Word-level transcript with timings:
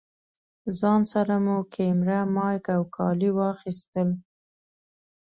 ځان 0.79 1.01
سره 1.13 1.33
مو 1.43 1.57
کېمره، 1.73 2.19
مايک 2.35 2.65
او 2.75 2.81
کالي 2.95 3.29
واخيستل. 3.33 4.09